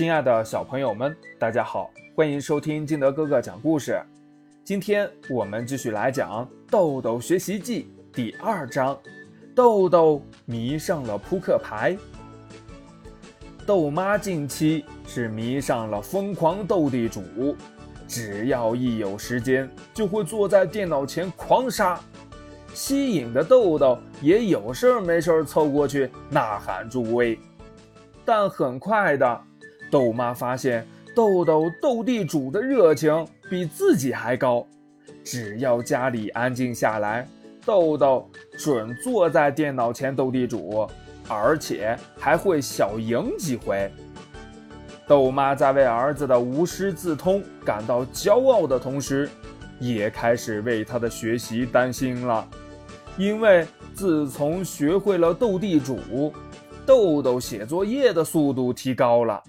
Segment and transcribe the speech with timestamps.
[0.00, 4.02] 亲爱的小朋友们，大家好，欢迎收听金德哥哥讲故事。
[4.64, 8.98] 今天我们继续来讲《豆豆学习记》第二章：
[9.54, 11.94] 豆豆迷上了扑克牌。
[13.66, 17.54] 豆妈近期是迷上了疯狂斗地主，
[18.08, 22.00] 只要一有时间，就会坐在电脑前狂杀，
[22.72, 27.38] 吸引的豆豆也有事儿没事儿凑过去呐喊助威。
[28.24, 29.42] 但很快的。
[29.90, 34.64] 豆妈发现豆豆斗地主的热情比自己还高，
[35.24, 37.26] 只要家里安静下来，
[37.66, 40.88] 豆豆准坐在电脑前斗地主，
[41.28, 43.90] 而且还会小赢几回。
[45.08, 49.28] 豆妈在为儿子的无师自通感到骄傲的同时，
[49.80, 52.46] 也开始为他的学习担心了，
[53.18, 56.32] 因为自从学会了斗地主，
[56.86, 59.42] 豆豆写作业的速度提高了。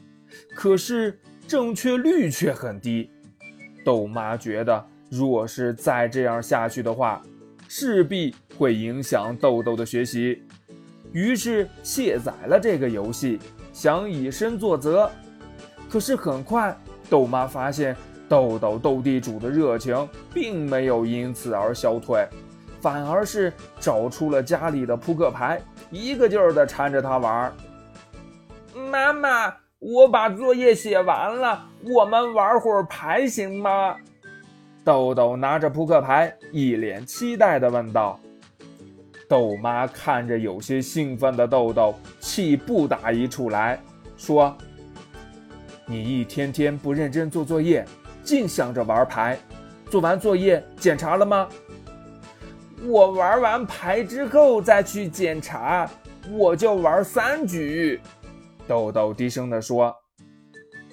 [0.55, 3.09] 可是正确率却很低，
[3.83, 7.21] 豆妈觉得，若是再这样下去的话，
[7.67, 10.41] 势必会影响豆豆的学习。
[11.11, 13.39] 于是卸载了这个游戏，
[13.73, 15.11] 想以身作则。
[15.89, 16.73] 可是很快，
[17.09, 17.95] 豆妈发现
[18.29, 22.25] 豆豆斗地主的热情并没有因此而消退，
[22.79, 27.53] 反而是找出了家里的扑克牌，一个劲儿的缠着他玩。
[28.89, 29.53] 妈妈。
[29.81, 33.95] 我把作业写完了，我们玩会儿牌行吗？
[34.83, 38.19] 豆豆拿着扑克牌，一脸期待地问道。
[39.27, 43.79] 豆妈看着有些兴奋的豆豆，气不打一处来
[44.15, 44.55] 说
[45.87, 47.83] ：“你一天天不认真做作业，
[48.23, 49.35] 净想着玩牌，
[49.89, 51.49] 做完作业检查了吗？”
[52.85, 55.89] 我玩完牌之后再去检查，
[56.29, 57.99] 我就玩三局。
[58.67, 59.95] 豆豆低声地说：“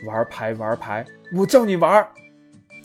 [0.06, 1.05] 玩牌，玩牌，
[1.36, 2.06] 我叫你玩。”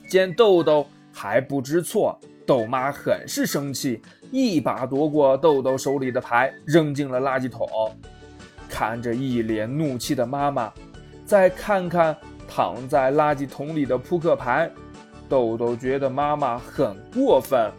[0.09, 4.01] 见豆豆还不知错，豆妈很是生气，
[4.31, 7.67] 一把夺过豆豆手里的牌，扔进了垃圾桶。
[8.69, 10.71] 看着一脸怒气的妈妈，
[11.25, 12.15] 再看看
[12.47, 14.69] 躺在垃圾桶里的扑克牌，
[15.29, 17.71] 豆豆觉得妈妈很过分。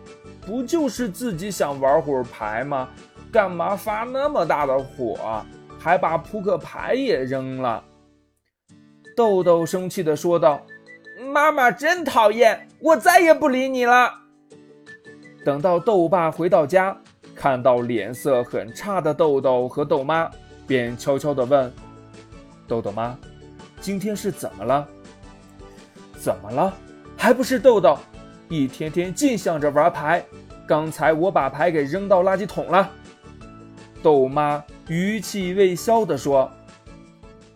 [0.47, 2.89] 不就是自己想玩会儿牌吗？
[3.33, 5.45] 干嘛发那么大的火？
[5.85, 7.85] 还把扑克牌也扔了。
[9.15, 10.65] 豆豆生气地说道
[11.31, 14.11] ：“妈妈真讨厌，我再也不理你了。”
[15.45, 16.97] 等到豆爸回到家，
[17.35, 20.31] 看到脸色很差的豆豆和豆妈，
[20.67, 21.71] 便悄悄地问
[22.67, 23.15] ：“豆豆妈，
[23.79, 24.89] 今天是怎么了？
[26.17, 26.73] 怎么了？
[27.15, 27.99] 还不是豆豆，
[28.49, 30.25] 一天天净想着玩牌。
[30.67, 32.91] 刚才我把牌给扔到垃圾桶了。”
[34.03, 34.65] 豆妈。
[34.89, 36.51] 余气未消地说：“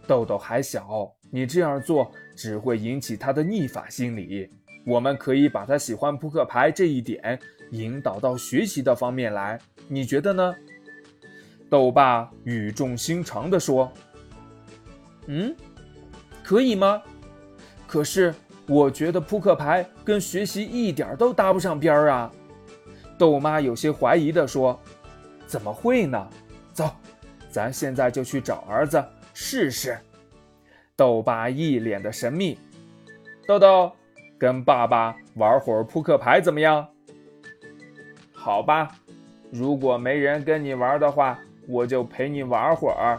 [0.08, 4.50] 豆豆还小，你这样做只会引起他的逆反心理。
[4.86, 7.38] 我们可以把他喜欢扑克牌这一点
[7.72, 9.58] 引导到学习的方面来，
[9.88, 10.54] 你觉得呢？”
[11.68, 13.92] 豆爸语重心长地说
[15.28, 15.54] ：“嗯，
[16.42, 17.02] 可以吗？
[17.86, 18.34] 可是
[18.66, 22.32] 我觉得扑克牌跟学习一点都搭不上边儿啊。”
[23.18, 24.80] 豆妈有些怀疑地说
[25.46, 26.26] ：“怎么会呢？”
[27.50, 29.98] 咱现在就去找儿子试试。
[30.94, 32.58] 豆爸一脸的神秘。
[33.46, 33.90] 豆豆，
[34.36, 36.86] 跟爸爸玩会儿扑克牌怎么样？
[38.32, 38.90] 好吧，
[39.50, 43.18] 如果没人跟你玩的话，我就陪你玩会儿。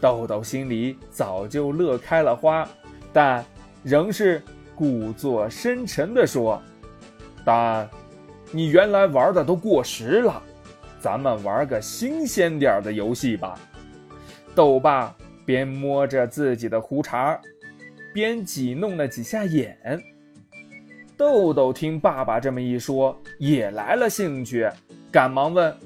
[0.00, 2.68] 豆豆心里早就乐开了花，
[3.12, 3.44] 但
[3.82, 4.42] 仍是
[4.74, 6.60] 故作深沉地说
[7.44, 7.88] ：“但
[8.50, 10.42] 你原来玩的都过时了。”
[11.04, 13.60] 咱们玩个新鲜点的游戏吧。
[14.54, 17.38] 豆爸边摸着自己的胡茬，
[18.14, 20.02] 边挤弄了几下眼。
[21.14, 24.66] 豆豆听爸爸这么一说，也来了兴趣，
[25.12, 25.76] 赶忙问：“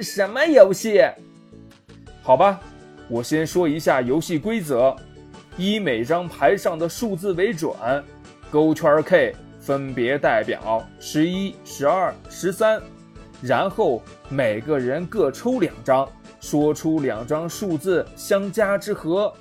[0.00, 1.02] 什么游戏？”
[2.24, 2.58] 好吧，
[3.10, 4.96] 我先说一下游戏规则：
[5.58, 7.74] 以每张牌上的数字为准，
[8.50, 12.80] 勾圈 K 分别代表十一、十二、十三。
[13.42, 16.06] 然后每个人各抽两张，
[16.40, 19.32] 说出两张数字相加之和，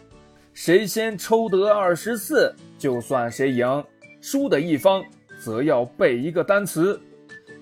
[0.53, 3.83] 谁先抽得二十四，就算谁赢。
[4.21, 5.03] 输的一方
[5.41, 6.99] 则要背一个单词。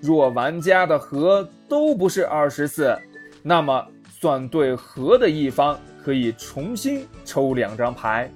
[0.00, 2.96] 若玩家的和都不是二十四，
[3.42, 3.84] 那么
[4.20, 8.30] 算对和的一方可以重新抽两张牌。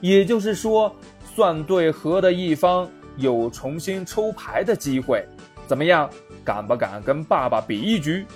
[0.00, 0.94] 也就是说，
[1.34, 5.24] 算对和的一方有重新抽牌的机会。
[5.66, 6.10] 怎么样？
[6.44, 8.26] 敢不敢跟爸爸比一局？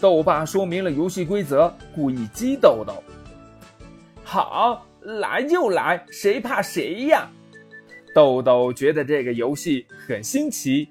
[0.00, 3.02] 豆爸说明了游戏规则，故意激豆豆。
[4.22, 7.28] 好，来就来，谁怕谁呀？
[8.14, 10.88] 豆豆觉得这个游戏很新奇，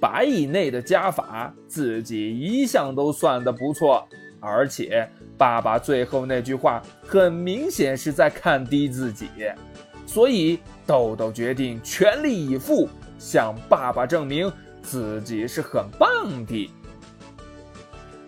[0.00, 4.06] 百以内的加法自己一向都算得不错，
[4.40, 9.28] 而且爸爸最后那句话很明显是在看低自己，
[10.06, 12.88] 所以豆豆决定全力以赴，
[13.18, 14.50] 向爸爸证明
[14.82, 16.70] 自己是很棒的。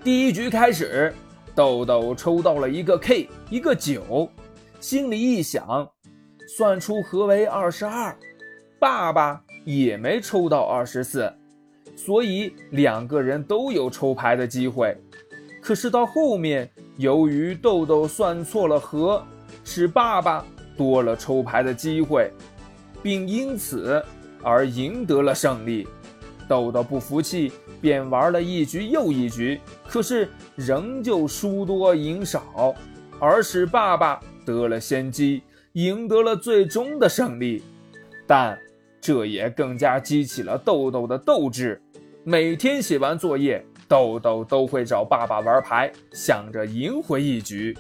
[0.05, 1.13] 第一局开始。
[1.55, 4.27] 豆豆抽到了一个 K，一个九，
[4.81, 5.87] 心里一想，
[6.57, 8.17] 算出和为二十二。
[8.79, 11.31] 爸爸也没抽到二十四，
[11.95, 14.97] 所以两个人都有抽牌的机会。
[15.61, 19.23] 可是到后面，由于豆豆算错了和，
[19.63, 20.43] 使爸爸
[20.75, 22.31] 多了抽牌的机会，
[23.03, 24.03] 并因此
[24.43, 25.87] 而赢得了胜利。
[26.49, 27.53] 豆豆不服气。
[27.81, 32.75] 便玩了一局又一局，可是仍旧输多赢少，
[33.19, 35.43] 而使爸爸得了先机，
[35.73, 37.63] 赢得了最终的胜利。
[38.25, 38.57] 但
[39.01, 41.83] 这也更加激起了豆豆的斗志。
[42.23, 47.77] 每天写完作业，豆豆都会找爸爸玩牌，想着赢回一局。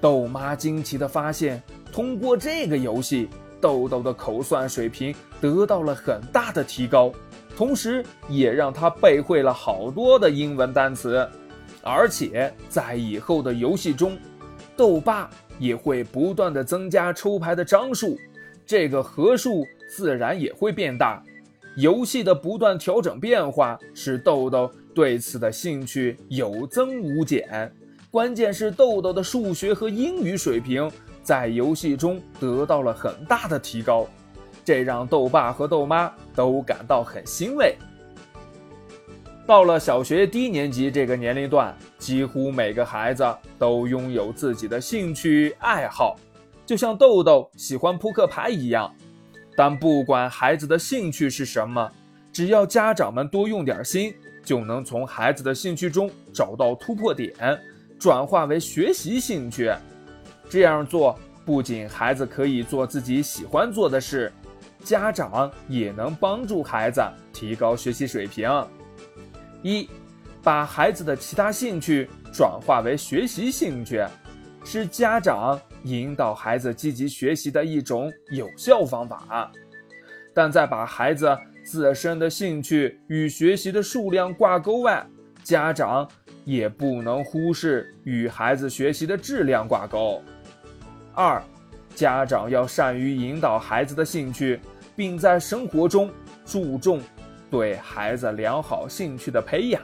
[0.00, 1.60] 豆妈惊奇地发现，
[1.92, 3.28] 通过这个游戏，
[3.60, 7.12] 豆豆的口算水平得到了很大的提高。
[7.56, 11.28] 同时，也让他背会了好多的英文单词，
[11.82, 14.18] 而且在以后的游戏中，
[14.76, 15.28] 豆爸
[15.58, 18.18] 也会不断的增加抽牌的张数，
[18.66, 19.64] 这个和数
[19.94, 21.22] 自然也会变大。
[21.76, 27.72] 游戏的不断调整变化，使豆豆对此的兴趣有增无减。
[28.10, 30.90] 关键是豆豆的数学和英语水平
[31.22, 34.06] 在游戏中得到了很大的提高。
[34.64, 37.76] 这让豆爸和豆妈都感到很欣慰。
[39.46, 43.24] 到了小学低年级这个年龄段，几乎每个孩子
[43.58, 46.16] 都拥有自己的兴趣爱好，
[46.64, 48.92] 就像豆豆喜欢扑克牌一样。
[49.56, 51.90] 但不管孩子的兴趣是什么，
[52.32, 54.14] 只要家长们多用点心，
[54.44, 57.34] 就能从孩子的兴趣中找到突破点，
[57.98, 59.70] 转化为学习兴趣。
[60.48, 64.32] 这样做不仅孩子可以做自己喜欢做的事。
[64.84, 67.02] 家长也能帮助孩子
[67.32, 68.50] 提高学习水平。
[69.62, 69.88] 一，
[70.42, 74.04] 把孩子的其他兴趣转化为学习兴趣，
[74.64, 79.50] 是家长引导孩子积极学习的一种有效方法。
[80.34, 85.06] 但在把孩子自身的兴趣与学习的数量挂钩外，
[85.44, 86.08] 家长
[86.44, 90.22] 也不能忽视与孩子学习的质量挂钩。
[91.14, 91.40] 二，
[91.94, 94.58] 家长要善于引导孩子的兴趣。
[94.96, 96.10] 并在生活中
[96.44, 97.00] 注重
[97.50, 99.82] 对孩子良好兴趣的培养。